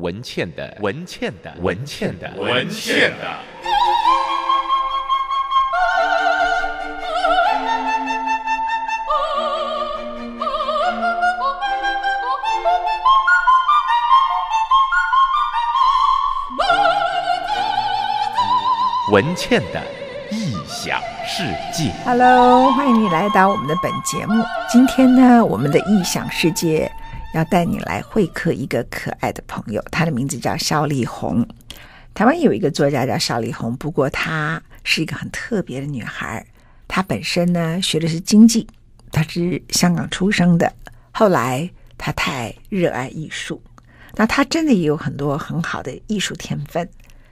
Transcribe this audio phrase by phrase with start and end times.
[0.00, 3.26] 文倩的文倩的文倩的文倩的。
[19.10, 19.82] 文倩的
[20.30, 21.42] 异想世
[21.72, 21.90] 界。
[22.04, 24.44] Hello，欢迎你来到我们的本节目。
[24.70, 26.92] 今天呢，我们的异想世界
[27.38, 31.46] 要带你来会客一个可爱的朋友，她的名字叫萧丽红。
[32.12, 36.44] 台湾有一个作家叫萧丽红，不过她是一个很特别的女孩。
[36.88, 38.66] 她本身呢学的是经济，
[39.12, 40.72] 她是香港出生的。
[41.12, 43.62] 后来她太热爱艺术，
[44.16, 46.88] 那她真的也有很多很好的艺术天分。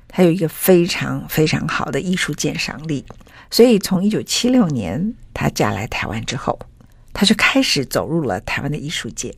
[0.06, 3.04] 她有一个非常非常好的艺术鉴赏力，
[3.50, 6.56] 所以从一九七六年她嫁来台湾之后，
[7.12, 9.34] 她就开始走入了台湾的艺术界。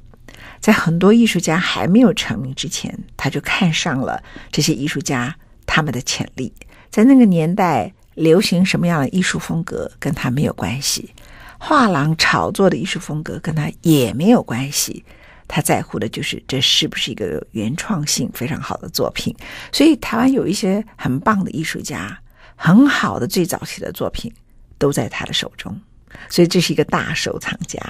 [0.60, 5.34] 在很多艺术家还没有成名之前，他就看上了这些艺术家
[5.66, 6.52] 他们的潜力。
[6.90, 11.14] 在那个年代，流行什么样的艺术风格跟他没有关系，
[11.58, 15.04] 画廊炒作的艺术风格跟他也没有关系。
[15.46, 19.34] 他在乎的就是这是不是一个原创性非常好的作品，
[19.72, 22.18] 所以台湾有一些很棒的艺术家，
[22.54, 24.30] 很好的最早期的作品
[24.76, 25.80] 都在他的手中，
[26.28, 27.80] 所以这是一个大收藏家。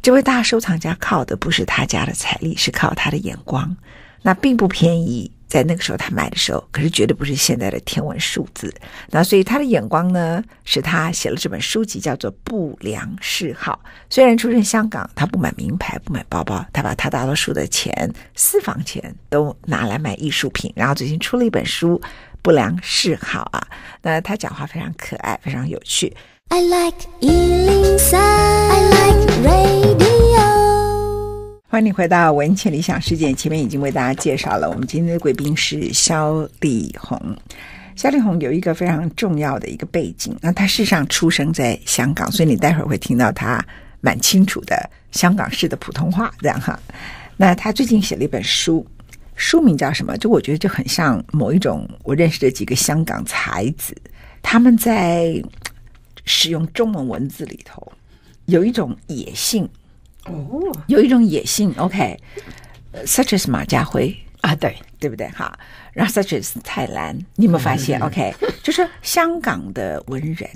[0.00, 3.76] 这位大收藏家靠的不是他家的财力，是靠他的眼光，
[4.22, 5.30] 那并不便宜。
[5.46, 8.72] 在那个时候他买的时候，可是绝对不是现在的天文数字。
[9.10, 13.78] 那所以他的眼光呢，使他写了这本书籍，叫做《不良嗜好》。
[14.08, 20.72] 虽然出身香港，他不买名牌，不买包包，他把他大多数的钱、私房钱都拿来买艺术品。
[20.74, 22.00] 然后最近出了一本书
[22.40, 23.68] 《不良嗜好》啊，
[24.00, 26.16] 那他讲话非常可爱，非常有趣。
[26.50, 30.42] I like 103, I like radio.
[31.68, 33.32] 欢迎你回到文茜理想世界。
[33.32, 37.18] 前面已经为大家介绍了，我们今天的贵宾是肖丽红。
[37.96, 43.64] 肖丽红有一个非常重要的一个背景，那她事实上出生在香港，所以你待会儿会听到她
[44.00, 46.78] 蛮清楚的香港式的普通话，这样哈。
[47.36, 48.86] 那她最近写了一本书，
[49.36, 50.18] 书名叫什么？
[50.18, 53.96] 就我觉得就很像某一种我认识的几个香港才子，
[54.42, 55.42] 他们在
[56.24, 57.92] 使用中文文字里头
[58.46, 59.68] 有一种野性。
[60.26, 64.16] 哦，有一种野性，OK，such as 马家辉。
[64.40, 64.76] 啊，对。
[65.02, 65.26] 对不对？
[65.30, 65.58] 哈，
[65.92, 70.48] 然后 such as 蔡澜，你有没有发现？OK，就是香港的文人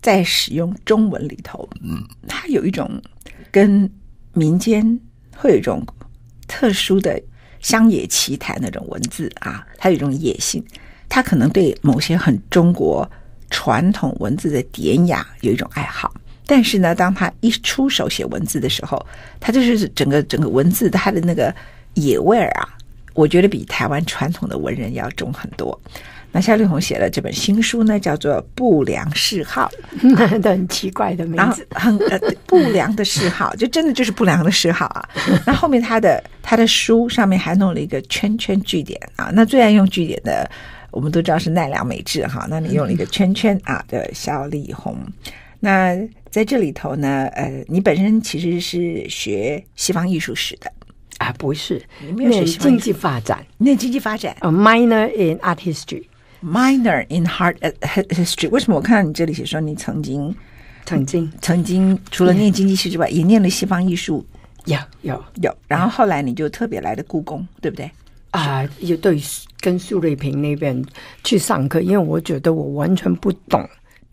[0.00, 2.90] 在使用中文里头，嗯，他有一种
[3.50, 3.86] 跟
[4.32, 4.98] 民间
[5.36, 5.86] 会有一种
[6.48, 7.22] 特殊的
[7.60, 10.64] 乡野奇谈那种文字啊，他有一种野性，
[11.06, 13.06] 他可能对某些很中国
[13.54, 16.12] 传统文字的典雅有一种爱好。
[16.44, 19.00] 但是呢，当他一出手写文字的时候，
[19.38, 21.54] 他就是整个整个文字他的那个
[21.94, 22.68] 野味儿啊，
[23.14, 25.80] 我觉得比台湾传统的文人要重很多。
[26.32, 29.70] 那萧丽红写了这本新书呢，叫做《不良嗜好》，
[30.26, 35.08] 很奇怪的名字，很呃不良的嗜好，就真的就是不良的嗜好啊。
[35.46, 40.50] 那后面他的他的书上面还弄了一个圈圈句点啊，那最爱用句点的，
[40.94, 44.96] 我们都知道是奈良美智哈，那你用了一个圈圈啊的萧丽红。
[45.58, 45.96] 那
[46.30, 50.70] 在这里头呢，呃，你本身其实是学西方艺术史的
[51.18, 51.34] 啊？
[51.38, 54.36] 不是，你没有学经济发展，念经济发展。
[54.40, 57.56] A minor in art history，minor in art
[58.10, 58.48] history。
[58.50, 60.34] 为什么我看到你这里写说你曾经
[60.84, 64.24] 曾经曾经除了念经济学之外，也念了西方艺术？
[64.66, 65.54] 有有有。
[65.66, 67.90] 然后后来你就特别来的故宫，对不对？
[68.34, 69.16] 啊，也对，
[69.60, 70.84] 跟苏瑞平那边
[71.22, 73.64] 去上课，因为我觉得我完全不懂。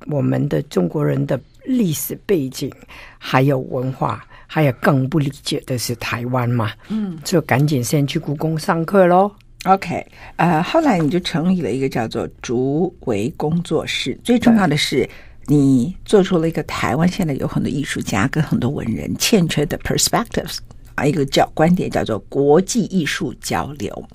[0.05, 2.71] 我们的中国人的历史背景，
[3.17, 9.31] 还有文化，还有更不理解的是台湾嘛，嗯，就赶紧先去故宫上课喽。
[9.65, 10.05] OK，
[10.35, 14.19] 呃，后来你就成立了一个叫做竹围工作室。
[14.23, 15.07] 最重要的是，
[15.47, 20.57] 你做出了一个台湾现在有很多艺术家跟很多文人欠缺的 perspectives
[21.01, 24.07] 啊，一个叫观点叫做国际艺术交流。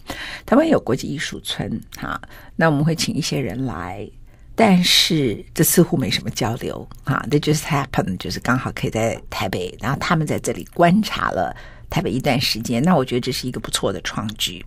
[0.44, 2.20] 台湾有国际艺术村哈，
[2.54, 4.08] 那我们会请一些人来。
[4.58, 11.54] 但是这似乎没什么交流啊，That just happened，就是刚好可以在台北，然后他们在这里观察了
[11.90, 12.82] 台北一段时间。
[12.82, 14.64] 那我觉得这是一个不错的创举，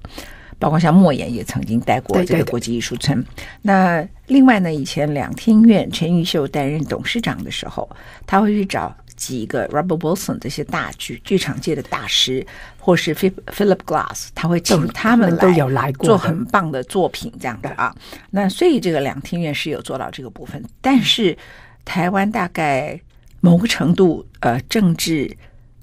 [0.59, 3.25] 包括像莫言也曾经待过这个国际艺术村。
[3.63, 7.89] 那另外呢，以前两厅院陈玉秀担任董事长的时候，
[8.27, 8.95] 他会去找。
[9.19, 12.45] 几个 Robert Wilson 这些大剧剧场界的大师，
[12.79, 17.93] 或是 Philip Glass，他会请他们来都有来过做很棒的作品，这样的啊。
[18.31, 21.37] 那所以这个两厅院是有做到这个部分，但是
[21.83, 22.97] 台湾大概
[23.41, 25.29] 某个程度，呃，政治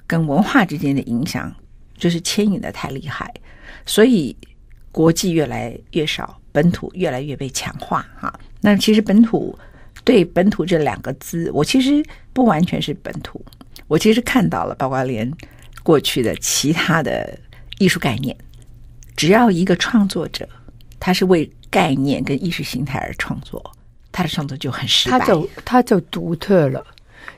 [0.06, 1.55] 跟文化之间的影响
[1.99, 3.33] 就是牵引的太厉害，
[3.85, 4.35] 所以
[4.91, 8.33] 国际越来越少，本土越来越被强化哈。
[8.62, 9.56] 那其实本土
[10.06, 12.00] 对本土这两个字，我其实
[12.32, 13.44] 不完全是本土，
[13.88, 15.29] 我其实看到了，包括连
[15.82, 17.37] 过去的其他的
[17.79, 18.37] 艺术概念，
[19.17, 20.49] 只要一个创作者
[21.00, 23.61] 他是为概念跟意识形态而创作，
[24.12, 26.87] 他的创作就很失败，他就他就独特了。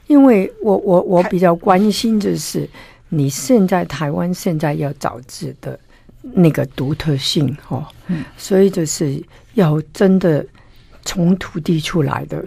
[0.06, 2.68] 因为我我我比较关心就是
[3.08, 5.78] 你现在台湾现在要找自的
[6.20, 9.22] 那个独特性哦，嗯，所以就是
[9.54, 10.44] 要真的
[11.04, 12.44] 从土地出来的，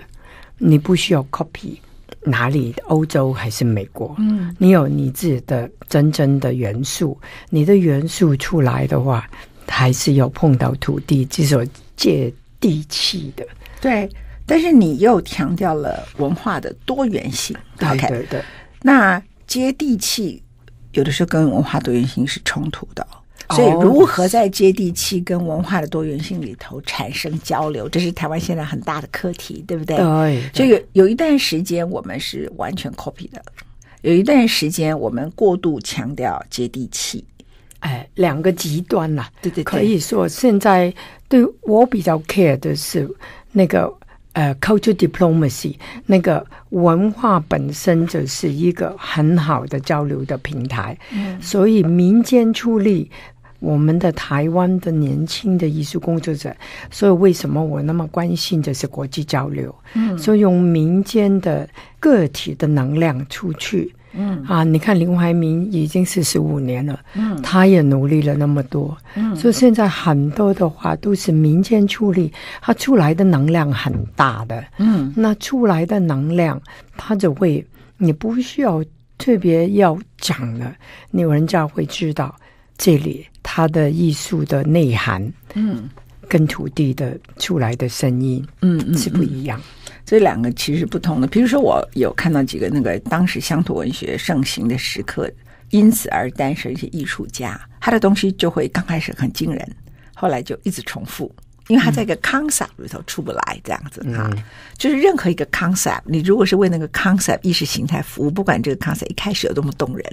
[0.64, 1.78] 你不需要 copy
[2.24, 7.20] 哪里欧洲还是美国，嗯，你有你自己的真正的元素，
[7.50, 9.28] 你的元素出来的话，
[9.68, 11.68] 还是要碰到土地，这是
[11.98, 13.46] 接地气的，
[13.82, 14.08] 对。
[14.46, 18.44] 但是你又强调了文化的多元性，对对对。
[18.82, 20.44] 那接地气
[20.92, 23.08] 有的时候跟文化多元性是冲突的，
[23.52, 29.98] 所以如何在接地气跟文化的多元性里头产生交流，这是台湾现在很大的课题，对不对？
[29.98, 30.42] 对。
[30.54, 33.42] 所以有一段时间我们是完全 copy 的，
[34.02, 37.24] 有一段时间我们过度强调接地气，
[37.80, 39.64] 哎，两个极端呐，对对对。
[39.64, 40.94] 可以说现在
[41.28, 43.10] 对我比较 care 的是
[43.52, 43.94] 那个。
[44.34, 45.76] 呃、uh，culture diplomacy
[46.06, 53.12] 那个文化本身就是一个很好的交流的平台，嗯，所以民间出力，
[53.62, 56.54] 我们的台湾的年轻的艺术工作者，
[56.90, 61.70] 所以为什么我那么关心就是国际交流，嗯，所以用民间的
[62.00, 63.94] 个体的能量出去。
[64.14, 64.44] 嗯。
[64.48, 76.60] 啊，你看林怀民已经四十五年了，嗯，他也努力了那么多，嗯，所以现在很多的话都是民间出力，他出来的能量很大的，嗯，那出来的能量，
[76.98, 77.64] 他就会，
[77.98, 78.84] 你不需要
[79.20, 80.76] 特别要讲了，
[81.12, 82.36] 你人家会知道
[82.76, 85.90] 这里他的艺术的内涵，嗯，
[86.28, 89.62] 跟土地的出来的声音，嗯嗯，是不一样。
[90.06, 91.28] 这两个其实是不同的。
[91.28, 95.30] 比如说，我有看到几个那个当时乡土文学盛行的时刻，
[95.70, 99.76] 因此而诞生一些艺术家，他的东西就会刚开始很惊人，
[100.14, 101.34] 后来就一直重复，
[101.68, 104.30] 因为他在一个 concept 里头出不来，这样子哈。
[104.34, 104.44] 嗯、
[104.78, 110.06] 就是任何一个 concept，你如果是为那个 concept 意识形态服务，不管这个 concept 一开始有多么动人，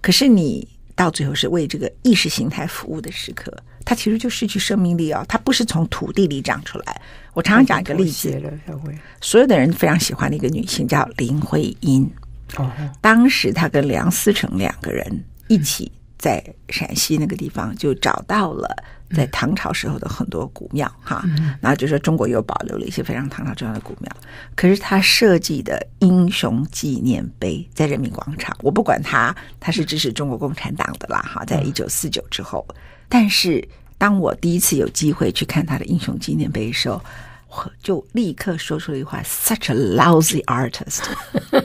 [0.00, 3.52] 可是你到最后是为这个意识形态服务的时刻，
[3.84, 5.24] 它其实就失去生命力哦。
[5.28, 7.00] 它不是从土地里长出来。
[7.32, 8.40] 我常常讲一个例子，
[9.20, 12.08] 所有的人非常喜欢的一个女性叫林徽因。
[12.56, 12.70] 哦，
[13.00, 18.68] 当时她跟梁思成两个人一起在陕西那个地方，就找到了
[19.14, 21.24] 在唐朝时候的很多古庙哈。
[21.60, 24.16] 然后就说中国又保留了一些非常唐朝重要的古庙。
[24.54, 31.44] 可是他设计的英雄纪念碑在人民广场，我不管他，他是支持中国共产党的啦哈。
[31.44, 32.66] 在一九四九之后，
[33.08, 33.66] 但是。
[33.96, 37.00] 当我第一次有机会去看他的英雄纪念碑的时候，
[37.48, 41.04] 我就立刻说出了一句话：“Such a lousy artist。”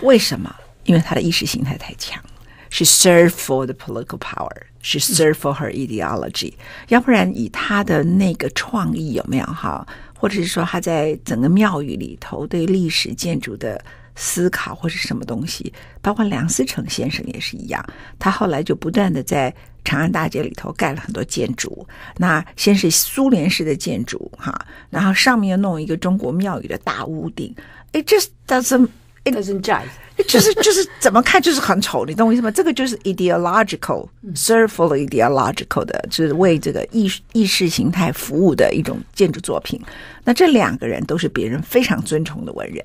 [0.00, 0.54] 为什么？
[0.84, 2.22] 因为他的意识形态太强，
[2.70, 6.54] She serve for the political power，She serve for her ideology。
[6.88, 9.86] 要不然，以他的那个创意有没有哈？
[10.14, 13.82] 或者是说他在整个庙宇里头对历史建筑的
[14.14, 15.72] 思考，或是什么东西？
[16.02, 17.84] 包括梁思成先生也是一样，
[18.18, 19.54] 他后来就不断的在。
[19.84, 21.86] 长安大街里头盖了很多建筑，
[22.18, 24.54] 那先是苏联式的建筑哈，
[24.90, 27.54] 然后上面又弄一个中国庙宇的大屋顶
[27.92, 28.88] ，it just doesn't.
[29.24, 29.82] Doesn't jive，
[30.26, 32.50] 就是就是怎么看就是很丑，你懂我意思吗？
[32.50, 39.80] 这个就是 ideological serve for ideological 的，就是为这个意意识形态服务的一种建筑作品。
[40.24, 42.84] 那这两个人都是别人非常尊崇的文人。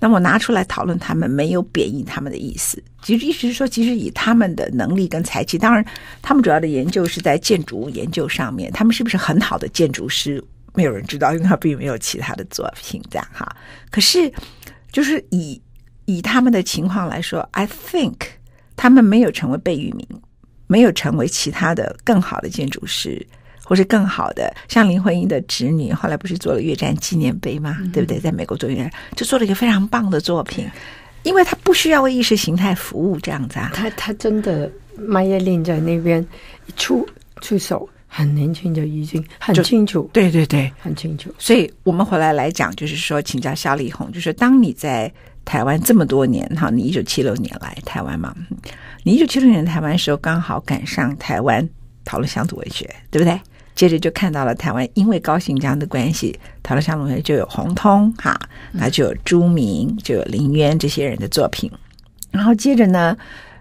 [0.00, 5.82] 那我拿出来讨论，他们没有贬义他们的意思，其实意思是说，其实以他们的能力跟才气，当然
[6.20, 10.42] 他们主要的研究是在建筑物研究上面，他们是不是很好的建筑师，
[10.74, 13.56] 没有人知道，因为他并没有其他的作品这样哈。
[13.90, 14.30] 可是，
[14.92, 15.58] 就是以
[16.06, 18.14] 以他们的情况来说，I think
[18.76, 20.06] 他们没有成为贝聿铭，
[20.66, 23.26] 没有成为其他的更好的建筑师。
[23.66, 27.78] 或是更好的，像林徽因的侄女，后来不是做了越战纪念碑吗？
[27.80, 28.20] 嗯、对不对？
[28.20, 30.70] 在美国做越战，就做了一个非常棒的作品，
[31.22, 33.70] 因为他不需要为意识形态服务，这样子啊。
[33.72, 36.22] 他他真的，马耶令在那边
[36.76, 37.08] 出
[37.40, 40.10] 出手，很年轻就已经很清楚。
[40.12, 41.34] 对对对，很清楚。
[41.38, 45.10] 所以我们回来来讲，就是说，请教萧丽红，就是当你在
[45.44, 48.34] 台湾这么多年，哈，你一九七六年来台湾嘛，
[49.02, 51.68] 你一九七六年台湾的时候，刚好赶上台湾
[52.04, 53.40] 讨论乡土文学，对不对？
[53.74, 58.38] 接着就看到了台湾，因为高行章的关系，讨论乡土文学就有洪通哈，
[58.70, 61.70] 那就有朱明，就有林渊这些人的作品。
[62.30, 63.16] 然后接着呢，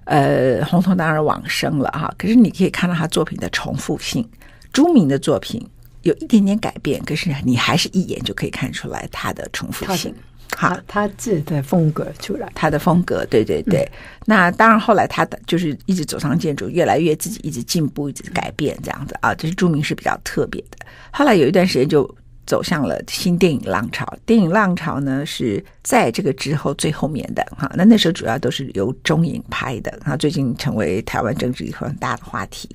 [0.05, 4.23] 呃，洪通当然往生了哈，可是你可以看到他作品的重复性，
[4.71, 5.67] 朱明的作品
[6.03, 10.13] 有一点点改变，可是你还是一眼就可以看出来他的重复性。
[10.55, 13.79] 好，他自己的风格出来，他的风格，对对对。
[13.79, 13.91] 嗯、
[14.25, 19.33] 那当然，后来他的就是一直走上建筑，越来越自己一直进步，一直改变这样子啊。
[19.33, 20.77] 这是著名是比较特别的。
[21.11, 22.03] 后来有一段时间就
[22.45, 24.05] 走向了新电影浪潮。
[24.25, 27.71] 电影浪潮呢是在这个之后最后面的哈。
[27.75, 32.69] 那那时候主要都是由中影拍的，然后最近成为台湾政治一个很大的话题。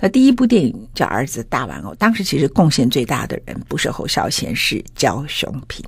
[0.00, 5.84] 那第一部电影叫《儿子大玩偶》，当时其实贡献最大的人不是侯孝贤，是焦雄平。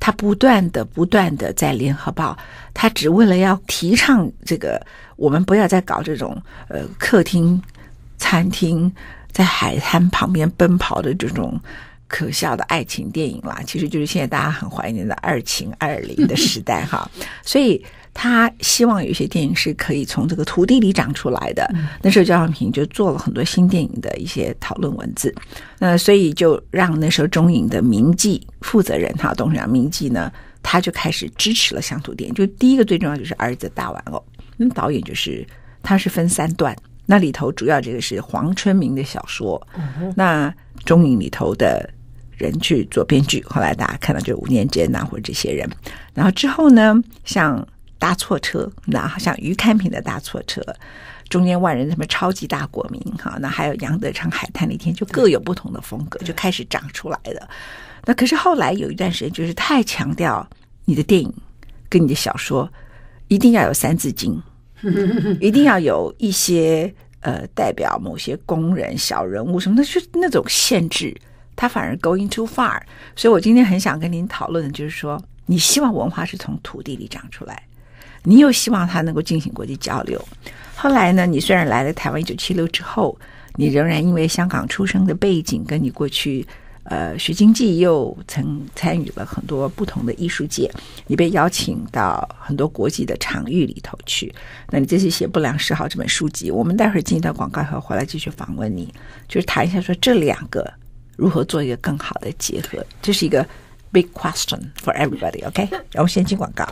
[0.00, 2.36] 他不断的、不断的在《联合报》，
[2.74, 7.62] 他只为了要提倡这个，我们不要再搞这种呃客厅、
[8.18, 8.92] 餐厅
[9.30, 11.56] 在海滩旁边奔跑的这种
[12.10, 17.10] 可笑的爱情电影啦，其实就是现在大家很怀念的二情二零的时代哈，
[17.46, 17.82] 所以。
[18.12, 21.64] 他希望有一些电影是可以从这个土地里长出来的。
[21.76, 25.32] 嗯、那时候焦雄屏就做了很多新电影的一些讨论文字，
[25.78, 32.34] 那所以就让那时候中影的名记负责人哈董事长名记呢，他就开始支持了乡土电影。
[32.34, 34.22] 就第一个最重要就是儿子大玩偶，
[34.56, 35.46] 那导演就是
[35.80, 36.76] 他是分三段，
[37.06, 40.52] 那里头主要这个是黄春明的小说，嗯、那
[40.84, 41.88] 中影里头的
[42.40, 45.68] 人去做编剧，后来大家看到就是吴念真呐或者这些人，
[46.14, 46.94] 然后之后呢
[47.24, 47.64] 像。
[48.00, 50.64] 搭错车，那好像余堪平的搭错车，
[51.28, 57.46] 中间万人什么超级大国民哈，那还有杨德昌海滩那天就各有不同的风格，就开始长出来了。
[58.06, 60.48] 那可是后来有一段时间，就是太强调
[60.86, 61.30] 你的电影
[61.90, 62.66] 跟你的小说
[63.28, 64.42] 一定要有三字经，
[65.38, 71.14] 一定要有一些呃代表某些工人小人物什么的，就那种限制，
[71.60, 72.80] 他反而 going too far。
[73.14, 77.62] 所以我今天很想跟您讨论的就是说，你希望文化是从土地里长出来。
[78.22, 80.22] 你又希望他能够进行国际交流，
[80.74, 81.26] 后来呢？
[81.26, 83.18] 你虽然来了台湾一九七六之后，
[83.56, 86.46] 你仍然因为香港出生的背景，跟你过去
[86.84, 90.70] 呃学经济，又曾参与了很多不同的艺术界，
[91.06, 94.30] 你被邀请到很多国际的场域里头去。
[94.68, 98.92] 那你这次写《不良嗜好》这本书籍，我们待会儿进一段广告后回来继续访问你，
[99.28, 100.70] 就是谈一下说这两个
[101.20, 103.46] 如何做一个更好的结合，这是一个
[103.92, 105.46] big question for everybody。
[105.46, 106.66] OK，然后先进广告。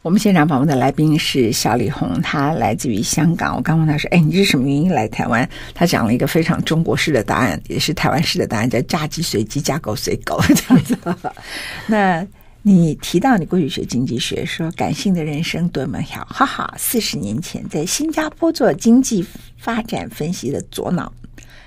[0.00, 3.54] 我们现场访问的来宾是小李红，他来自于香港。
[3.54, 10.96] 我刚问他说：“哎，你是什么原因来台湾？”他讲了一个非常中国式的答案，也是台湾式的答案，叫“嫁鸡随鸡，嫁狗随狗”这样子。
[11.86, 12.26] 那
[12.68, 16.74] 你提到你过去学经济学，说感性的人生多么好，哈哈！
[16.76, 19.24] 四十年前在新加坡做经济
[19.56, 21.12] 发展分析的左脑。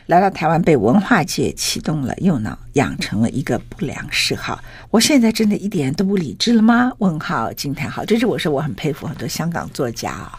[0.08, 4.62] 来到台湾，被文化界启动了右脑，养成了一个不良嗜好。
[4.92, 6.92] 我现在真的一点都不理智了吗？
[6.98, 8.04] 问号惊叹号！
[8.04, 10.38] 这是我说我很佩服很多香港作家啊，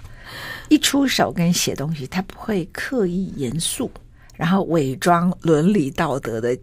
[0.69, 3.91] 一出手跟写东西，他不会刻意严肃，
[4.37, 6.55] 然后伪装伦理道德的，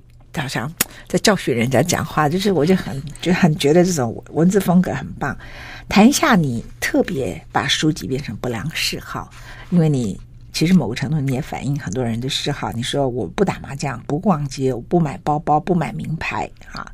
[0.41, 0.71] 好像
[1.07, 2.27] 在教训人家讲话。
[2.29, 5.37] 就是我就很就很觉得这种文字风格很棒。
[5.89, 9.29] 谈一下你特别把书籍变成不良嗜好，
[9.69, 10.19] 因为你。
[10.53, 12.71] 其实某个程度你也反映很多人的嗜好。
[12.71, 16.91] 你说我不打麻将，不逛街，我不买包包，不买名牌啊。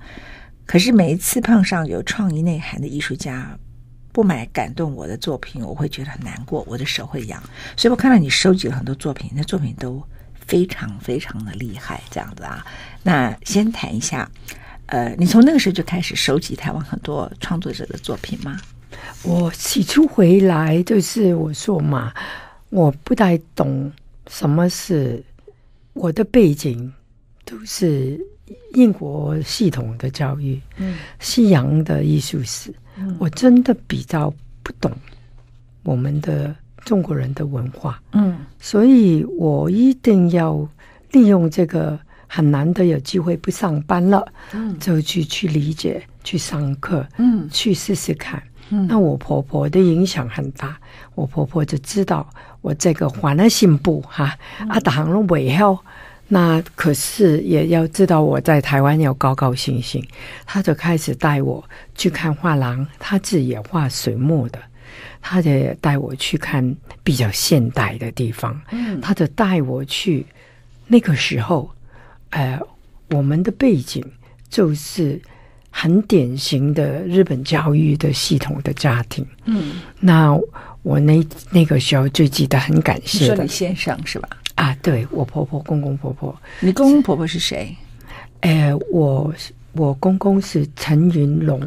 [0.65, 3.57] 可是每一次碰上有创意内涵的艺术家，
[4.11, 7.41] 不买感动我的作品，我会觉得很难过，我的手会痒。
[7.77, 10.03] 所以我看到你收集了很多作品，那作品都
[10.47, 12.65] 非常非常的厉害，这样子啊。
[13.03, 14.29] 那先谈一下，
[14.85, 18.59] 呃，你从那个时候就开始收集台湾很多创作者的作品吗？
[19.23, 22.13] 我起初回来就是我说嘛。
[22.69, 23.91] 我不太懂
[24.27, 25.23] 什么是
[25.93, 26.91] 我的背景，
[27.45, 28.19] 都是
[28.73, 34.33] 英国系统的教育，嗯，西洋的艺术史，嗯，我真的比较
[34.63, 34.91] 不懂
[35.83, 40.67] 我们的中国人的文化，嗯，所以我一定要
[41.11, 41.97] 利用这个
[42.27, 48.41] 很难得有机会不上班了，嗯，就去去理解，去上课，嗯，去试试看。
[48.87, 50.75] 那我婆婆的影响很大，
[51.13, 52.27] 我婆婆就知道
[52.61, 54.35] 我这个还了信步哈，
[54.67, 55.77] 啊，打了尾后，
[56.27, 60.03] 那可是也要知道我在台湾要高高兴兴，
[60.47, 61.63] 她就开始带我
[61.93, 64.57] 去看画廊，她自己也画水墨的，
[65.23, 65.49] 她就
[65.81, 68.61] 带我去看比较现代的地方，
[69.01, 70.23] 他得带我去
[70.85, 71.71] 那个时候，
[72.29, 72.59] 呃，
[73.09, 74.05] 我们的背景
[74.49, 75.19] 就是。
[75.75, 80.31] 很典型的日本教育的系统的家庭，嗯，那
[80.83, 84.29] 我那那个时候最记得很感谢的，说你先生是吧？
[84.53, 86.39] 啊，对，我婆婆、公公婆婆。
[86.59, 87.75] 你公公婆婆是谁？
[88.41, 89.33] 呃，我
[89.73, 91.59] 我公公是陈云龙，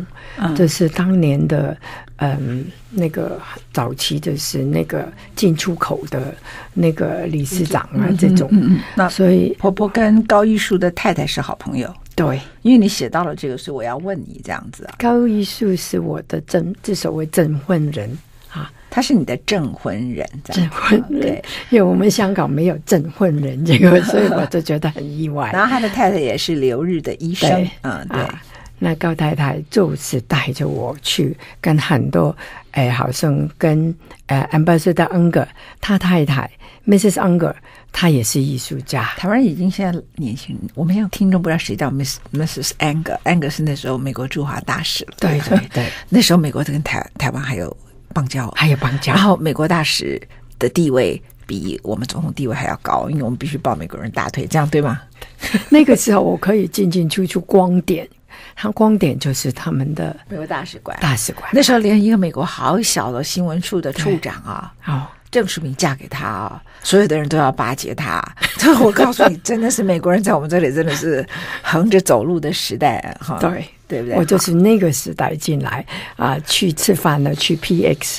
[0.56, 1.76] 这、嗯、是当年的
[2.16, 3.40] 嗯那个
[3.72, 6.34] 早期就是那个进出口的
[6.72, 8.50] 那个理事长啊，嗯、这种。
[8.94, 11.92] 那所以婆婆跟高玉树的太太是好朋友。
[12.14, 14.94] 对，因为你写到了这个，所以我要问你这样子啊。
[14.98, 18.16] 高玉树是我的证，这所谓证婚人。
[18.88, 25.50] 他是你的证婚人，证婚人，对，因为我们香港没有证婚人这个， 所以我就觉得很意外。
[25.52, 27.50] 然后他的太太也是留日的医生，
[27.82, 28.20] 嗯，对。
[28.20, 28.42] 啊、
[28.78, 32.34] 那高太太就是带着我去跟很多，
[32.72, 33.94] 哎，好像跟
[34.26, 35.46] 呃 Ambassador Unger
[35.80, 36.50] 他太太
[36.86, 37.14] Mrs.
[37.14, 37.54] Unger，
[37.90, 39.04] 她也是艺术家。
[39.16, 42.70] 台湾已经现在年轻人，我们有听众不知道谁叫 Miss Mrs.
[42.78, 47.76] Unger，Unger 是那时候美国驻华大使对对，对，那时候美国跟台台湾还有。
[48.12, 50.20] 邦交还有邦交，然后美国大使
[50.58, 55.00] 的地位比我们总统地位还要高，因为我们必须抱美国人大腿，这样对吗？
[55.68, 58.08] 那个时候我可以进进出出光点，
[58.54, 61.48] 他光点就是他们的美国大使馆，大使馆。
[61.52, 68.22] 那时候连一个美国好小的新闻处的处长啊，哦，郑淑敏嫁给他啊，所有的人都要巴结他。
[68.82, 71.25] 我告诉你，真的是美国人在我们这里真的是
[71.62, 73.38] 横着走路的时代哈。
[73.38, 73.64] 对。
[73.88, 74.16] 对不对？
[74.16, 75.84] 我就是那个时代进来
[76.16, 78.18] 啊、呃，去吃饭了，去 PX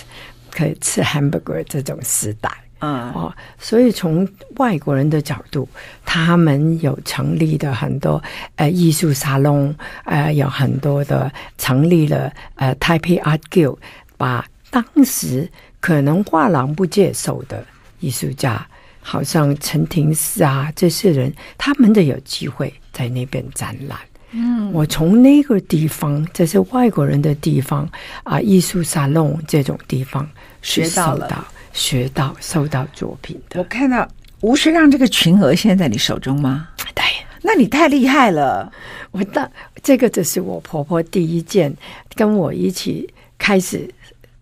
[0.52, 5.68] 可以吃 hamburger 这种时代，嗯哦，所以从外国人的角度，
[6.06, 8.22] 他们有成立的很多
[8.56, 9.74] 呃艺术沙龙，
[10.06, 13.78] 呃有很多的成立了呃 Taipei Art Guild，
[14.18, 17.64] 把当时可能画廊不接受的
[18.00, 18.66] 艺术家，
[19.02, 23.98] 好像陈廷诗啊这些人，他们都有机会在那边展览。
[24.32, 27.90] 嗯，我从那个地方，这是外国人的地方
[28.24, 30.28] 啊，艺术沙龙这种地方
[30.62, 33.60] 学到了，学到收到作品的。
[33.60, 34.06] 我看到
[34.42, 36.68] 吴学让这个群额现在在你手中吗？
[36.94, 37.04] 对，
[37.42, 38.70] 那你太厉害了。
[39.12, 39.50] 我的
[39.82, 41.74] 这个就是我婆婆第一件
[42.14, 43.90] 跟我一起开始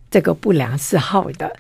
[0.10, 1.56] 这个不良嗜好的，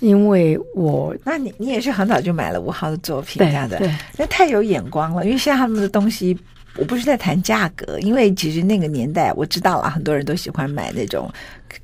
[0.00, 5.24] 因为我那你你也是很早就买了吴浩的作品，这样的，对，那太有眼光了。
[5.24, 6.38] 因为现在他们的东西。
[6.76, 11.30] 我不是在谈价格，因为其实那个年代我知道了，很多人都喜欢买那种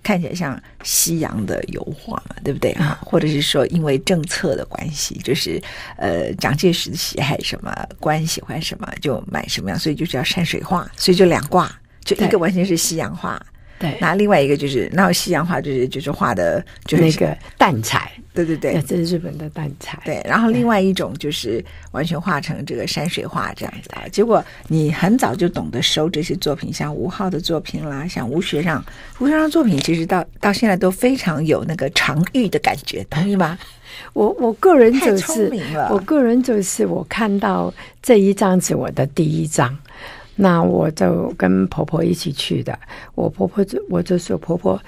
[0.03, 2.99] 看起来像西洋的油画嘛，对不对啊？
[3.03, 5.61] 或者是说因为政策的关系，就是
[5.96, 11.70] 呃蒋介石的喜爱什么，官喜欢什么就买什么样，所以就叫山水画，所以就两挂，
[12.05, 13.44] 就一个完全是西洋画。
[13.79, 20.01] 对，那另外一个就是，那西洋画就是就是画的，就是那个淡彩，对对对，这是日本的淡彩。
[20.05, 21.62] 对，然后另外一种就是
[21.93, 24.09] 完全画成这个山水画这样子啊。
[24.11, 28.83] 结果你很早就懂得收这些作品，像吴昊的作品啦，像吴学让，
[29.19, 33.59] 吴学让作品其实到到现在都非常有那个常玉的感觉，同意吗？
[34.12, 35.51] 我我个人就是，
[35.91, 39.77] 我个人就是我看到这一张是我的第一张。
[40.37, 42.79] 那我就跟婆婆一起去的，
[43.14, 44.79] 我婆婆就我就说婆婆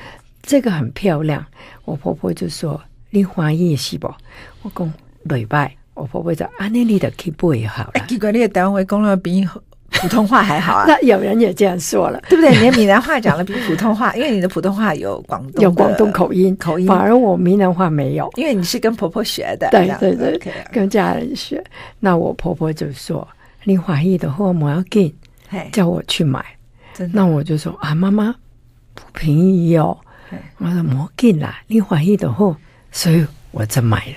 [0.42, 1.44] 这个很漂亮，
[1.86, 2.78] 我婆婆就说
[3.10, 4.06] 你欢喜是不？
[4.62, 7.92] 我讲礼拜，我婆婆就啊，那你的 keyboard 也好了。
[8.06, 9.46] 结果你的单位讲了比
[9.90, 10.84] 普通话还好啊。
[10.88, 12.54] 那有人也这样说了， 对不对？
[12.54, 20.52] 你的闽南话讲的比普通话，因为你的普通话有广东有广东口音，口音，反而我闽南话没有，因为你是跟婆婆学的，对对对，okay.
[20.70, 21.64] 跟家人学。
[22.00, 23.26] 那我婆婆就说
[23.64, 25.10] 你怀疑的话，我要给。
[25.72, 26.44] 叫我去买，
[27.12, 28.34] 那我就说啊，妈妈
[28.94, 29.96] 不便宜哦。
[30.58, 32.56] 我说莫紧啦，你怀疑的货，
[32.92, 34.14] 所以我就买了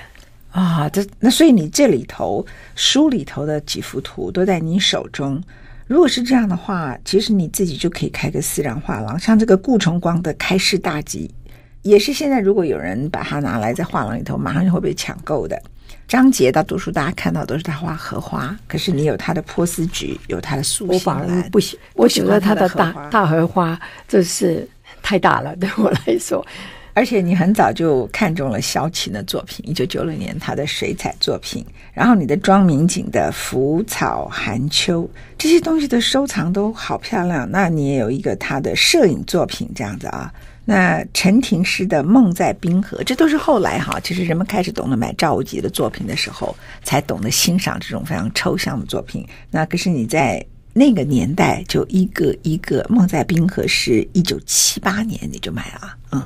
[0.52, 0.90] 啊。
[0.90, 5.42] 这那所以你这里头书里头的几幅图都在你手中。
[5.88, 11.34] 如果是这样的话，其实你自己就可以开个私人画廊，像这个顾崇光的开市大吉，
[11.82, 15.62] 也是现在如果有人把它拿来在画廊里头，马上就会被抢购的。
[16.08, 20.96] 张捷大多数大家看到都是他画荷花，可是你有他的波斯菊，有他的素心兰。
[20.96, 24.68] 我反而不喜，我觉得他的大大荷花就是
[25.02, 26.46] 太大了，对我来说。
[26.94, 37.50] 而且你很早就看中了萧琴的作品，一九九六年他的水彩作品，然后你的庄明景的浮草寒秋这些东西的收藏都好漂亮。
[37.50, 40.30] 那你也有一个他的摄影作品这样子啊。
[40.72, 49.28] 那陈廷诗的《梦在冰河》，这都是后来哈，其实人们开始懂得买赵无极的作品的时候，才懂得欣赏这种非常抽象的作品。
[49.50, 56.24] 那可是你在那个年代就一个一个《梦在冰河》是一九七八年你就买了，嗯，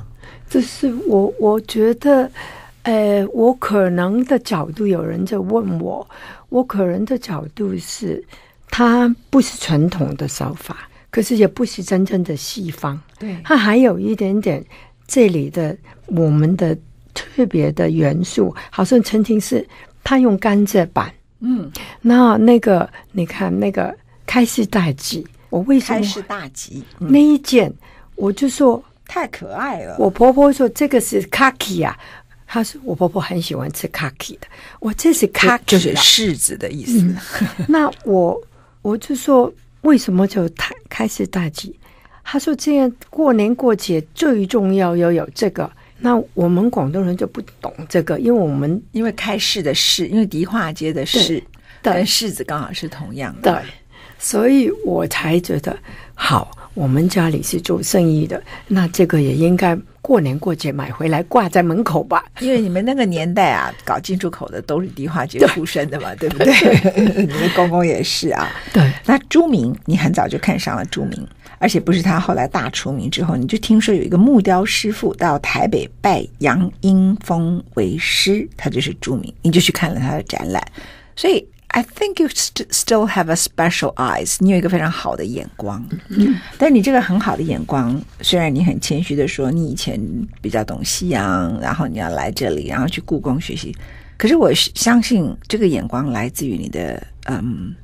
[0.48, 2.30] 这是我我觉得，
[2.84, 6.08] 呃，我可能的角度，有人在问我，
[6.50, 8.24] 我可能的角度是，
[8.70, 10.88] 它不是传统的手法。
[11.10, 14.64] 可是也不是真正的西方，对，它还有一点点
[15.06, 16.76] 这里的我们的
[17.14, 19.66] 特别的元素，好像曾经是
[20.04, 21.70] 他用甘蔗板，嗯，
[22.02, 27.72] 那那个你看那个开市大吉，我为什么开市大吉、嗯、那一件，
[28.14, 29.96] 我就说太可爱了。
[29.98, 31.96] 我婆婆说这个是 kaki 啊，
[32.46, 34.46] 她说我婆婆很喜欢吃 kaki 的，
[34.80, 36.98] 我这是 kaki，就是柿子的意思。
[37.00, 37.16] 嗯、
[37.68, 38.38] 那我
[38.82, 39.50] 我就说
[39.86, 41.78] 为什么就开开市大吉？
[42.24, 45.70] 他说这样过年过节最重要要有这个。
[45.98, 51.42] 那我们广东人就不懂这个，因为我们因为开市的市，因为迪化街的市
[51.80, 53.70] 跟柿子刚好是同样的，对，
[54.18, 55.78] 所以我才觉得
[56.14, 56.50] 好。
[56.74, 59.74] 我们家里是做生意的，那这个也应该
[60.06, 62.24] 过年过节买回来挂在门口吧？
[62.38, 67.26] 因为你们那个年代啊，搞进出口的都是迪化街出身的嘛，对， 对不对？
[67.26, 68.48] 你的公公也是啊。
[68.72, 71.26] 对，那朱明，你很早就看上了朱明。
[71.58, 80.62] 而且不是他后来大出名之后，你就听说有一个木雕师傅到台北拜杨英风为师，他就是朱明，你就去看了他的展览。
[81.16, 85.86] 所以，I think you st still have a special eyes，你有一个非常好的眼光。
[86.08, 90.00] 嗯，但你这个很好的眼光，虽然你很谦虚的说你以前
[90.40, 93.74] 比较懂西洋，然后你要来这里，然后去故宫学习，
[94.16, 97.74] 可是我相信这个眼光来自于你的嗯。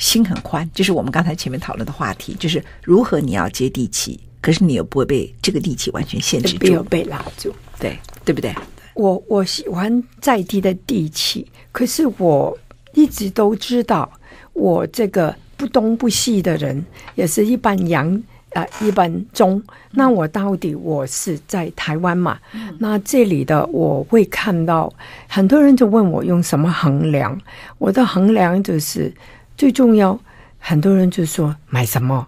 [0.00, 8.54] 心很宽，就是我们刚才前面讨论的话题，就是如何你要接地气，可是你又不会被这个地气完全限制住，没有被拉住，对对不对？
[8.94, 12.56] 我我喜欢在地的地气，可是我
[12.94, 14.10] 一直都知道，
[14.52, 18.12] 我这个不东不西的人，也是一般洋
[18.52, 19.62] 啊、呃，一般中。
[19.92, 22.38] 那我到底我是在台湾嘛？
[22.54, 24.92] 嗯、那这里的我会看到
[25.26, 27.40] 很多人就问我用什么衡量，
[27.78, 29.12] 我的衡量就是。
[29.58, 30.16] 最重要，
[30.60, 32.24] 很多人就说买什么，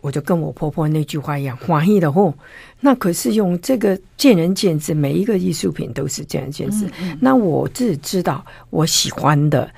[0.00, 2.34] 我就跟我婆婆那句话一样，欢喜的货。
[2.80, 6.86] 那可是用这个见仁见智，每一个艺术品都是见仁见智。
[6.86, 9.70] 嗯嗯、那我自己知道我喜欢的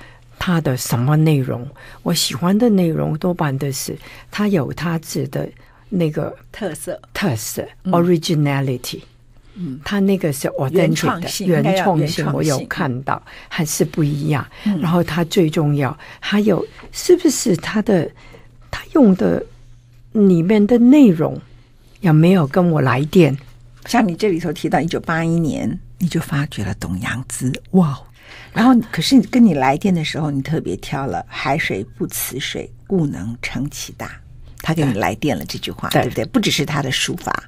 [0.45, 1.67] 它的什么内容，
[2.03, 3.97] 我喜欢的内容多半都是
[4.29, 5.49] 它有它自己的
[5.89, 9.01] 那个特色，特色 originality。
[9.55, 14.45] 嗯，他那个是我原创性，原创性我有看到，还是不一样。
[14.65, 18.07] 嗯、然后他最重要，还有是不是他的
[18.69, 19.43] 他用的
[20.11, 21.41] 里面的内容
[22.01, 23.35] 有没有跟我来电？
[23.87, 27.99] 像你这里头提到一九八一年，你就发掘了董阳孜，哇！
[28.53, 34.19] 然后可是跟你来电的时候，你特别挑了“海水不辞水，故能成其大”，
[34.61, 36.25] 他给你来电了这句话，对，对不对？
[36.25, 37.43] 不只是他的书法。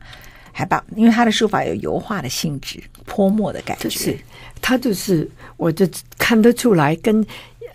[0.52, 3.88] 还把，因为他的书法有油画的性质，泼墨的感觉。
[3.90, 4.18] 是，
[4.60, 7.24] 他就是，我就看得出来，跟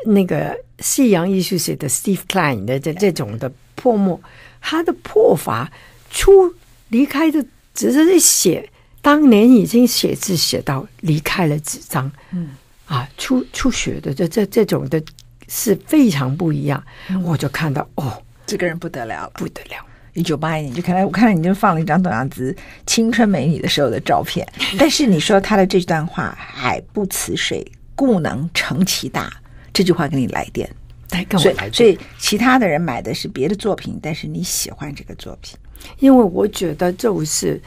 [0.04, 4.20] 那个西洋艺术写的 Steve Klein 的这这种的泼墨，
[4.60, 5.70] 他的破法
[6.10, 6.52] 出
[6.88, 8.68] 离开的只是在写，
[9.00, 12.48] 当年已经写字写到离开了纸张，嗯
[12.92, 15.02] 啊，出出血的这这这种的
[15.48, 16.84] 是非常不一样。
[17.08, 19.76] 嗯、我就看到哦，这个人不得了了，不得了。
[20.12, 22.54] 一九八一年，就看来我看到你就放了一张董阳子
[22.86, 24.46] 青春美女的时候的照片。
[24.78, 29.32] 但是你说他的这段话“海不辞水，故能成其大”，
[29.72, 30.70] 这句话给你来电，
[31.12, 31.72] 来跟我来电。
[31.72, 35.56] 所以其他的人买的是别的作品，但是你喜欢这个作品，
[35.98, 37.58] 因为我觉得就是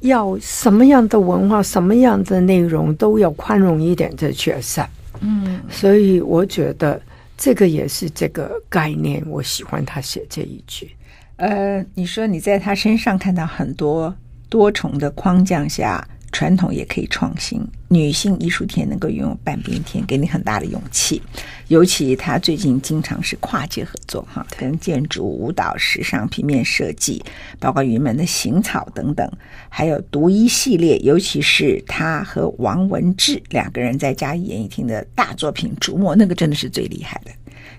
[0.00, 4.86] 要什么样的文化、什么样的内容都要宽容一点，的角色。
[5.20, 7.00] 嗯，所以我觉得
[7.36, 9.22] 这个也是这个概念。
[9.26, 10.90] 我喜欢他写这一句。
[11.36, 14.14] 呃，你说你在他身上看到很多
[14.48, 17.60] 多重的框架下，传统也可以创新。
[17.88, 21.22] 女性艺术天能够拥有半边天，给你很大的勇气。
[21.68, 27.22] 尤其他最近经常是跨界合作，哈，跟建筑、舞蹈、时尚、平面设计，
[27.58, 29.30] 包括云门的行草等等，
[29.68, 37.30] 还有独一系列，尤其是他和王文志两个人在嘉义演艺厅的大作品《竹墨》，那个真的是最厉害的。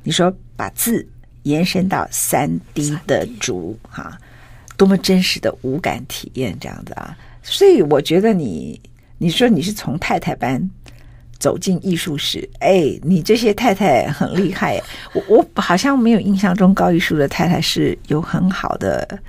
[0.03, 1.07] 你说把字。
[1.43, 4.19] 延伸到三 D 的竹哈，
[4.75, 7.17] 多么真实的五感体验这样子啊！
[7.41, 8.79] 所以我觉得你，
[9.17, 10.69] 你说你是从太太班
[11.37, 14.81] 走进艺术史，哎，你这些太太很厉害。
[15.13, 19.19] 我我好像没有印象中高玉树的太太是有很好的。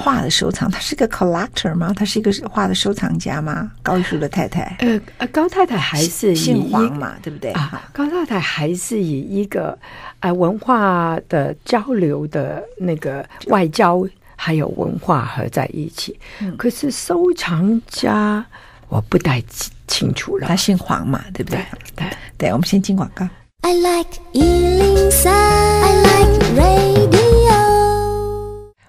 [0.00, 1.92] 画的收藏，她是个 collector 吗？
[1.92, 3.68] 她是一个画的收藏家吗？
[3.82, 7.50] 高玉树的太太，呃呃，高太太还是姓黄嘛，对不对？
[7.50, 9.76] 啊，高太太还是以一个
[10.20, 14.06] 呃文化的交流的那个外交
[14.40, 16.16] 还有文化合在一起。
[16.40, 18.46] 嗯，可是收藏家
[18.88, 19.42] 我不太
[19.88, 20.46] 清楚了。
[20.46, 21.58] 他姓黄嘛，对不对？
[21.96, 23.28] 对对，对，我们先进广告。
[23.62, 27.18] I like 103, I like radio.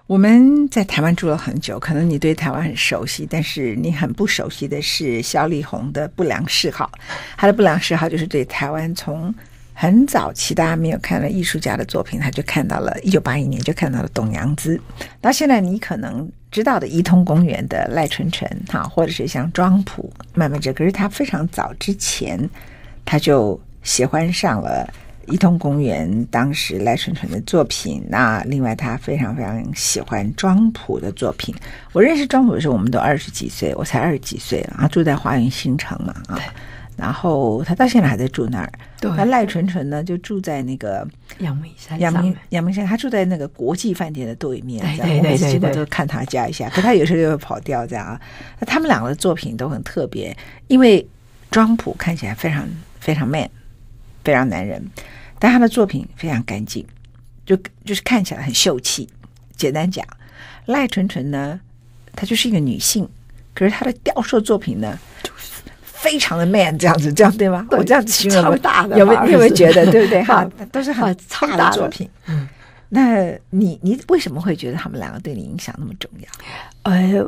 [0.05, 6.91] 我们在台湾住了很久，可能你对台湾很熟悉，但是你很不熟悉的是萧丽红的不良嗜好。
[7.35, 9.33] 他的不良嗜好就是对台湾从
[9.81, 14.77] 很早期大家没有看了艺术家的作品，他就看到了一九八一年就看到了董阳孜。
[15.21, 22.37] 到现在你可能知道的伊通公园的赖纯纯哈，或者是像庄普慢慢这，可是他非常早之前
[23.05, 24.85] 他就喜欢上了
[25.27, 28.05] 伊通公园当时赖纯纯的作品。
[28.09, 31.55] 那另外他非常非常喜欢庄普的作品。
[31.93, 36.37] 我认识庄普的时候，我们都二十几岁，我才二十几岁了，他住在花园新城嘛啊。
[36.99, 38.71] 然后他到现在还在住那儿。
[38.99, 41.07] 对，那赖纯纯呢，就住在那个
[41.37, 41.97] 阳明山。
[41.99, 44.81] 阳明阳明山，他住在那个国际饭店的对面。
[44.81, 46.69] 对对对对，基本都看他家一下。
[46.69, 48.19] 可他有时候又会跑掉这样啊。
[48.59, 50.35] 那他们两个的作品都很特别，
[50.67, 51.07] 因为
[51.49, 52.67] 庄普看起来非常
[52.99, 53.49] 非常 man，
[54.23, 54.85] 非常男人，
[55.39, 56.85] 但他的作品非常干净，
[57.45, 59.07] 就就是看起来很秀气。
[59.55, 60.05] 简单讲，
[60.65, 61.59] 赖纯纯呢，
[62.15, 63.07] 她就是一个女性，
[63.53, 64.99] 可是她的雕塑作品呢，
[66.01, 67.67] 非常的 man，这样子，这样对吗？
[67.69, 69.25] 对，我这样子形容，超大的，有没有？
[69.25, 70.23] 你有没有觉得，对不对？
[70.23, 72.09] 哈， 都是很超大的作品。
[72.27, 72.47] 嗯，
[72.87, 76.27] 那你你为什么会觉得他们两个对你影响那么重要？
[76.83, 77.27] 呃，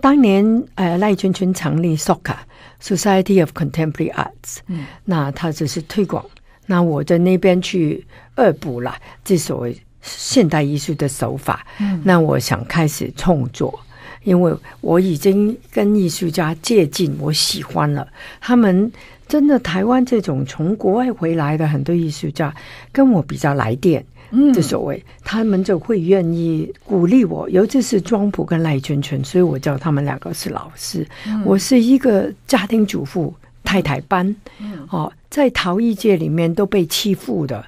[0.00, 2.34] 当年呃赖纯纯成立 SOCA
[2.82, 6.24] Society of Contemporary Arts，嗯，那他只是推广，
[6.66, 8.04] 那我在那边去
[8.36, 11.64] 恶补了这所谓现代艺术的手法。
[11.78, 13.78] 嗯，那我想开始创作。
[14.24, 18.06] 因为我已经跟艺术家接近，我喜欢了
[18.40, 18.90] 他们。
[19.28, 22.50] 真的，台湾这种从国外回来的很多艺术家
[22.90, 27.46] 跟我比较来电，嗯，的所谓，他们就会愿意鼓励我。
[27.50, 31.06] 尤其是庄普跟赖娟娟，所以我叫他们两个是老师。
[31.26, 37.62] 嗯、我是一个家庭主妇太太班，嗯、哦，在陶艺界里面都被欺负的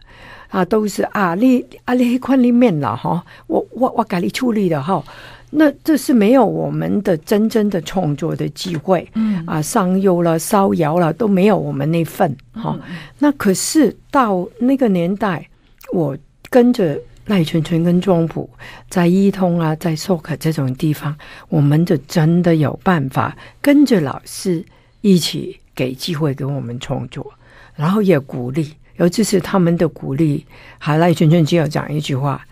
[0.48, 5.04] 啊，都是啊，你啊，你宽里面了哈，我我我给你处理的哈。
[5.50, 12.80] 那这是没有我们的真正的创作的机会，嗯啊，上釉了、烧窑了都没有我们那份哈、嗯哦。
[13.18, 15.44] 那可是到那个年代，
[15.92, 16.16] 我
[16.48, 18.48] 跟着赖纯纯跟庄普
[18.88, 21.14] 在一通啊，在 SOCA 这种地方，
[21.48, 24.64] 我们就真的有办法跟着老师
[25.00, 27.26] 一起给机会给我们创作，
[27.74, 30.44] 然后也鼓励，尤其是他们的鼓励，
[30.78, 32.44] 还赖纯纯只有讲一句话：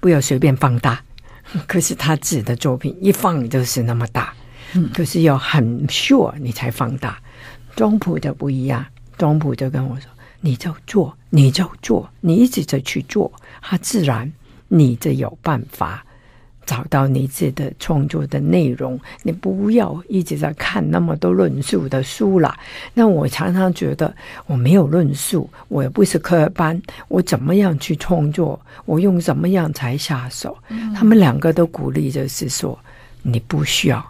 [0.00, 1.02] 不要随便放大。
[1.66, 4.32] 可是他自己的作品一放就是那么大，
[4.74, 7.18] 嗯，可是要很 sure 你才放大。
[7.74, 8.84] 庄普的不一样，
[9.16, 10.10] 庄普就跟我说
[10.40, 14.30] ：“你就做，你就做，你一直在去做，他自然
[14.68, 16.04] 你就有办法。”
[16.64, 22.58] 找到你自己的创作的内容，你不要一直在看那么多论述的书啦。
[22.94, 24.14] 那我常常觉得
[24.46, 28.60] 我没有论述，我也不是科班，我怎么样去创作？
[28.84, 30.56] 我用怎么样才下手？
[30.68, 32.78] 嗯、他们两个都鼓励，就是说
[33.22, 34.04] 你不需要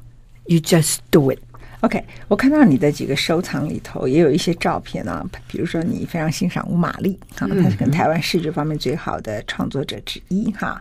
[0.47, 1.39] ，you just do it。
[1.81, 10.81] OK，我看到你的几个收藏里头也有一些照片啊，比如说你非常欣赏吴玛丽啊，她是跟台湾视觉方面最好的创作者之一哈。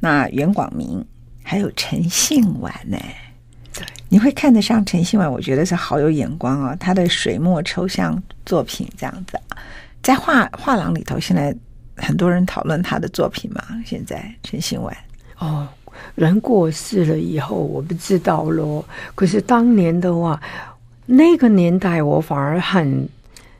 [0.00, 1.04] 那袁广明
[1.42, 2.96] 还有陈信晚呢？
[3.74, 5.30] 对，你会看得上陈信晚？
[5.30, 6.76] 我觉得是好有眼光哦。
[6.78, 9.38] 他的水墨抽象作品这样子，
[10.02, 11.52] 在画画廊里头，现在
[11.96, 13.62] 很多人讨论他的作品嘛。
[13.84, 14.96] 现在陈信晚
[15.38, 15.66] 哦，
[16.14, 18.84] 人过世了以后，我不知道咯。
[19.14, 20.40] 可是当年的话，
[21.06, 23.08] 那个年代我反而很，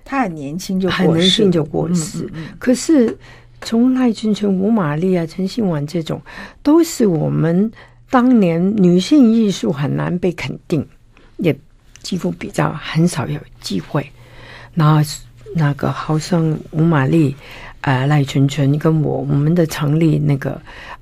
[0.05, 3.18] 他很年轻就很年轻就过世，嗯嗯嗯，可是。
[3.61, 6.21] 从赖纯纯、吴玛丽啊、陈信婉这种，
[6.62, 7.71] 都是我们
[8.11, 10.87] 当年女性艺术很难被肯定，
[11.38, 11.57] 也
[12.03, 14.09] 几乎比较很少有机会。
[14.75, 15.01] 然后
[15.55, 17.35] 那个好像吴玛丽、
[17.81, 20.53] 啊、呃、赖纯纯跟我，我们的成立那个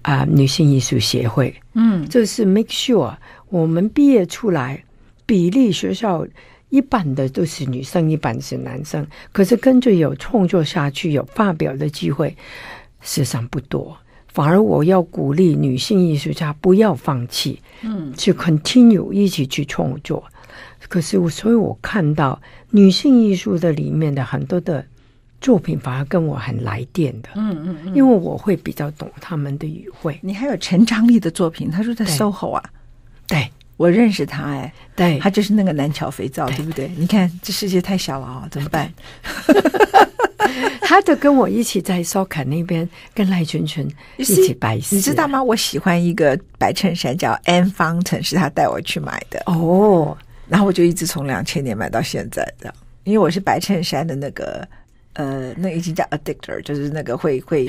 [0.03, 3.14] 啊、呃、女性艺术协会，嗯，就是 make sure
[3.49, 4.83] 我们毕业出来
[5.25, 6.27] 比例学校。
[6.70, 9.07] 一半的都是女生，一半是男生。
[9.33, 12.31] 可是跟着有创作下去、有发表的机会，
[13.00, 13.96] 事实上不多。
[14.29, 20.22] 反而我要鼓励女性艺术家不要放弃，嗯，去 continue 一起去创作。
[20.88, 24.85] 可是我，所以我看到女性艺术的里面的很多的
[25.40, 30.18] 作品，反而跟我很来电的，嗯嗯，嗯，因为我会比较懂他们的语汇。
[30.22, 32.70] 你还有陈章丽的作品，他说在 SOHO 啊，
[33.77, 36.91] 我认识他哎，对，他就是那个南桥肥皂，对，对不对？
[36.97, 38.93] 你看这世界太小了啊、哦，怎么办？
[40.81, 43.87] 他就跟我一起在 SOCA 那边跟赖群群
[44.17, 45.43] 一起摆设，你知道吗？
[45.43, 50.17] 我喜欢一个白衬衫叫 Anne Fountain，是他带我去买的哦。
[50.49, 54.67] 然后我就一直从两千年买到现在的，因为我是白衬衫的那个
[55.15, 57.69] 呃，那已经叫 addictor，就是那个会会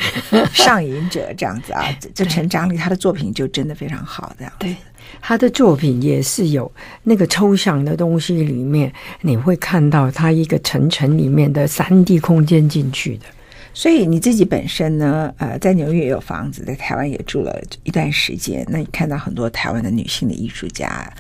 [0.54, 1.84] 上瘾者这样子啊。
[2.14, 4.54] 就成长里，他的作品就真的非常好，这样。
[4.60, 4.76] 对，
[5.22, 6.72] 他的作品也是有
[7.04, 8.92] 那个抽象的东西，里面
[9.22, 13.26] 你会看到他一个层层里面的三 D 空间进去的。
[13.74, 18.66] 所以你自己本身呢，呃，在纽约也有房子，在台湾也住了一段时间。
[18.70, 21.12] 那你看到很多台湾的女性的艺术家。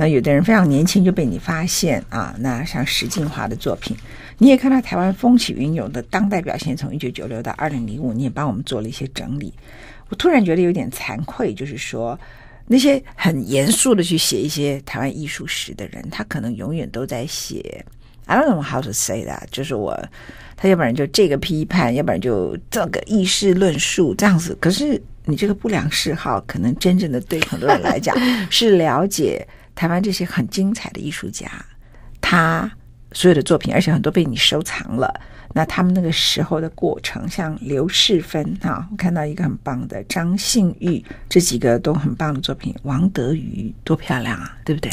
[0.00, 3.96] 那有的人非常年轻就被你发现啊，那像石静华的作品，
[4.38, 9.52] 你也看到台湾风起云涌的当代表现，从一九九六到二零零五，你也帮我们做了一些整理。
[10.08, 12.18] 我突然觉得有点惭愧，就是说
[12.68, 17.84] 那些很严肃的去写一些台湾艺术史的人，他可能永远都在写
[18.26, 19.98] ，I don't know how to say that，就是我
[20.56, 24.56] 他要不然就这个批判，要不然就这个意识论述这样子。
[24.60, 28.16] 可是你这个不良嗜好，可能真正的对很多人来讲
[28.50, 29.46] 是了解。
[29.74, 31.48] 台湾这些很精彩的艺术家，
[32.20, 32.68] 他
[33.12, 35.12] 所有的作品，而且很多被你收藏了。
[35.54, 42.74] 那他们那个时候的过程，像刘世芬啊，我看到一个很棒的张信玉，这几个都很棒的作品。
[42.82, 44.92] 王德瑜多漂亮啊，对不对？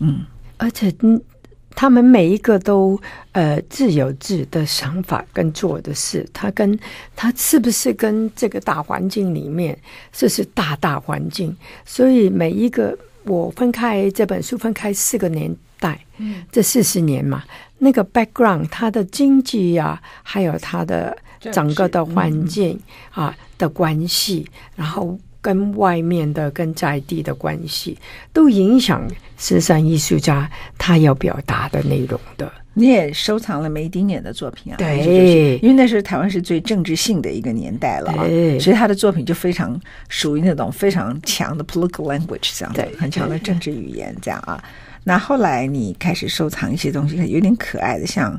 [0.00, 1.22] 嗯，而且嗯，
[1.70, 6.76] 他们每一个都呃自有自的想法跟做的事，他跟
[7.14, 9.78] 他是不是跟这个大环境里面，
[10.10, 12.98] 这是大大环境，所以每一个。
[13.24, 17.42] 我分开这本书分开四个年代，嗯，这四十年嘛，
[17.78, 21.16] 那个 background，它的经济呀、啊，还有它的
[21.52, 22.78] 整个的环境
[23.10, 27.98] 啊的关系，然后跟外面的、跟在地的关系，
[28.32, 29.02] 都影响
[29.36, 32.50] 时尚艺术家他要表达的内容的。
[32.74, 34.76] 你也收藏了梅丁眼的作品啊？
[34.78, 38.24] 对，因为那时候台湾是最政治性的一个年代了啊，
[38.58, 44.62] 所以他的作品就非常属于那种非常强的 political language 这样对，很强的政治语言这样啊。
[45.04, 48.38] 那后来你开始收藏一些东西，有点可爱的，像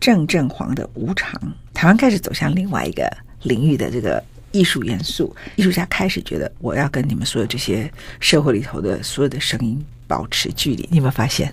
[0.00, 1.40] 郑正煌的无常，
[1.72, 3.10] 台湾开始走向另外一个
[3.42, 11.52] 领域的这个艺术元素，艺术家开始觉得我要跟你们所有这些社会里头的所有的声音保持距离，你有没有发现？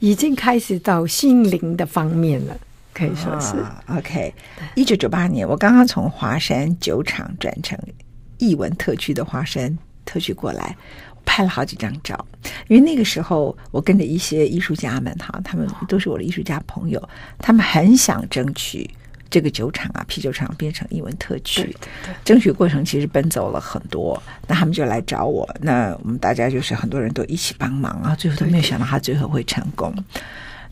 [0.00, 2.56] 已经开始到心灵的方面了，
[2.92, 3.56] 可以说是。
[3.86, 4.34] Oh, OK，
[4.74, 7.78] 一九九八年，我刚刚从华山酒厂转成
[8.38, 10.76] 艺文特区的华山特区过来，
[11.30, 12.26] 拍了好几张照。
[12.66, 17.00] 因为那个时候，我跟着一些艺术家们哈，他们都是我的艺术家朋友，
[17.38, 18.90] 他们很想争取。
[19.30, 21.72] 这个酒厂啊，啤酒厂变成英文特区，
[22.24, 24.20] 争取过程其实奔走了很多。
[24.48, 29.94] 那他们就来找我，那我们大家就是很多人都一起帮忙啊，最后都没有想到他最后会成功。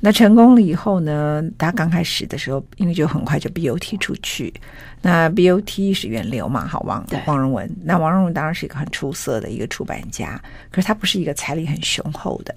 [0.00, 4.54] 那成功了以后呢，他刚开始的时候，因为就很快就 BOT 出去，
[5.02, 7.68] 那 BOT 是源流嘛，好王王荣文。
[7.82, 12.54] 那王荣文当然是一个很出色的一个出版家，可是他不是一个财力很雄厚的，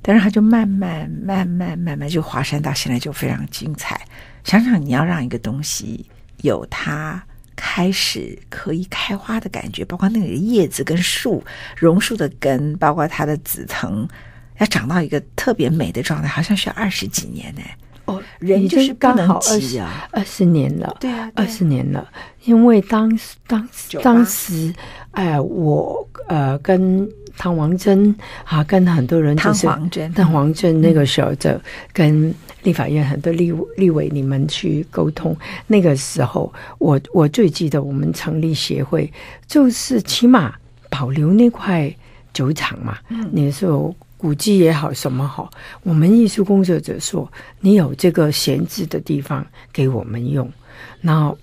[0.00, 4.00] 但是他就慢慢慢慢慢慢就华山到现在就非常精彩。
[4.44, 6.06] 想想你要让一个东西
[6.42, 7.22] 有它
[7.54, 11.44] 开始可以开花的感觉，包括那个叶子跟树、
[11.76, 14.08] 榕树的根，包括它的紫藤，
[14.58, 17.60] 要长到一个特别美的状态，好像需要二十几年呢。
[18.04, 22.08] 哦，人就是刚好二十啊，二十年了，对啊，二十年了。
[22.44, 24.72] 因为当时当时当时，
[25.10, 31.50] 哎，我呃跟唐王珍啊，跟很多人就是唐王珍，唐王珍那个时候就
[31.92, 32.34] 跟。
[32.64, 35.34] 立法院很多立立委，你们去沟通。
[35.68, 39.10] 那个时候，我我最记得我们成立协会，
[39.46, 40.52] 就是起码
[40.90, 41.90] 保留那块
[42.32, 42.98] 酒厂嘛。
[43.10, 45.50] 嗯，你说古迹也好，什么好，
[45.82, 50.52] 我们艺术工作者说，你有这个闲置的地方给我们用。
[51.00, 51.34] 那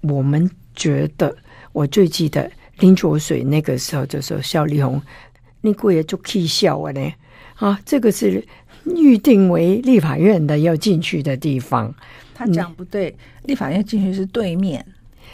[0.00, 1.36] 我们觉得，
[1.72, 5.00] 我最记得林浊水那个时候就说：“肖丽红，
[5.60, 7.12] 你过也就可以笑我呢。”
[7.56, 8.44] 啊，这个是。
[8.96, 11.90] 预定为立法院的要进去的地方，
[12.34, 14.84] 他讲不对，立法院进去是对面，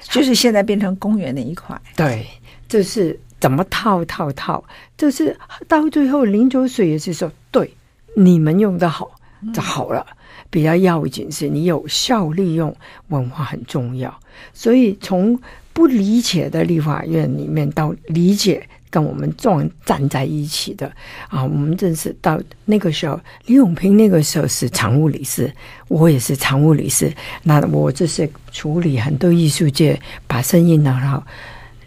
[0.04, 1.76] 就是现在变成公园的一块。
[1.96, 2.24] 对，
[2.68, 4.62] 就是怎么套套套，
[4.96, 7.72] 就是到最后林九水也是说，对，
[8.14, 9.10] 你们用的好
[9.54, 10.06] 就好了，
[10.50, 12.74] 比较要紧是你有效利用
[13.08, 14.14] 文化很重要，
[14.52, 15.40] 所以从
[15.72, 18.62] 不理解的立法院里面到理解。
[18.92, 20.90] 跟我们撞站在一起的
[21.28, 25.48] 啊，我们真是到那个时候，李永平那个时候是常务理事，
[25.86, 27.14] 我也是常务理事。
[27.44, 31.08] 那我就是处理很多艺术界把声音呢，然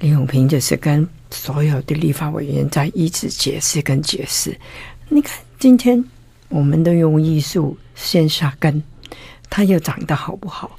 [0.04, 4.56] 后李永平就是跟所有的立法委员在一直解释跟解释。
[5.08, 6.04] 你看，今天
[6.50, 8.84] 我们都用艺术先下根，
[9.50, 10.78] 它又长得好不好，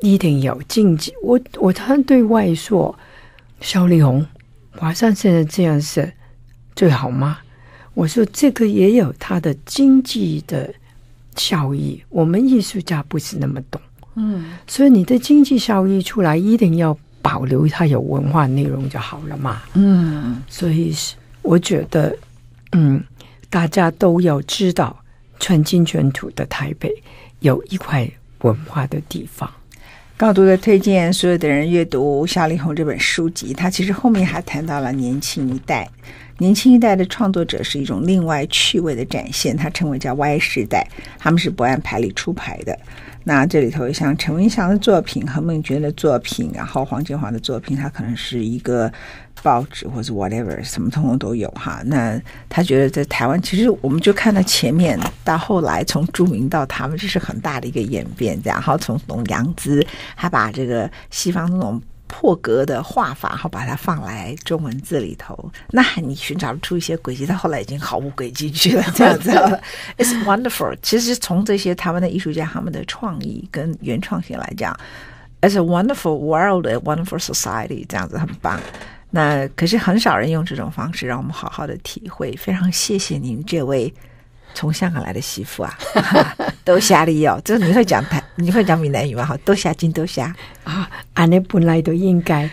[0.00, 1.12] 一定有经济。
[1.20, 2.96] 我我常对外说，
[3.60, 4.24] 肖丽红。
[4.76, 6.12] 华山现在这样是
[6.76, 7.38] 最好吗？
[7.94, 10.72] 我说这个也有它的经济的
[11.36, 12.00] 效益。
[12.08, 13.80] 我们艺术家不是那么懂，
[14.14, 19.62] 嗯，所以你的经济效益出来，一定要保留它有文化内容就好了嘛。
[19.72, 22.14] 嗯，所以是我觉得，
[22.72, 23.02] 嗯，
[23.48, 24.94] 大家都要知道，
[25.40, 26.92] 全金全土的台北
[27.40, 28.06] 有一块
[28.42, 29.50] 文化的地方。
[30.18, 33.54] 高度的推荐所有的人阅读夏丽红这本书籍。
[33.54, 35.88] 他其实后面还谈到了年轻一代，
[36.38, 40.86] 年轻一代的创作者是一种另外趣味的展现，他称为叫 Y 时代，
[41.18, 42.78] 他们是不按牌理出牌的。
[43.24, 48.92] 那这里头像陈文祥的作品、何孟娟的作品，然后黄建华的作品，他可能是一个。
[49.42, 51.82] 报纸或者 whatever 什么通通都有哈。
[51.84, 52.18] 那
[52.48, 58.40] 他觉得在台湾，其实我们就看到前面到后来，从著名到他们，这是很大的一个演变。
[58.42, 61.82] 然后从董阳孜，他把这个西方那种
[62.16, 68.84] 破格的画法，然后把它放来中文字里头，那你寻找出一些轨迹，到后来已经毫无轨迹去了。
[68.94, 69.30] 这样子，
[69.98, 70.76] It's wonderful。
[70.80, 74.78] 其实从这些台湾的艺术家他们的创意跟原创性来讲
[75.40, 78.60] ，It's a wonderful world, a wonderful society，这样子很棒。
[79.10, 83.92] 那可是很少人用这种方式让我们好好的体会，非常谢谢您这位
[84.54, 85.76] 从香港来的媳妇啊，
[86.64, 89.24] 多谢你哦，这你会讲台，你会讲闽南语吗？
[89.24, 90.20] 好，多谢金多谢
[90.64, 92.50] 啊，俺那本来都应该，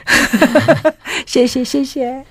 [1.26, 2.24] 谢 谢谢谢。